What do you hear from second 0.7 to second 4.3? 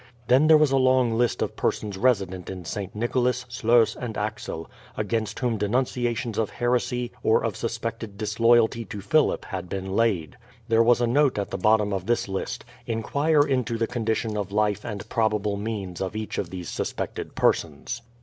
a long list of persons resident in St. Nicholas, Sluys, and